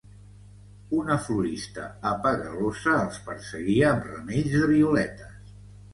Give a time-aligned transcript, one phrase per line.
[0.99, 5.57] Una florista apegalosa els perseguia amb ramells de violetes.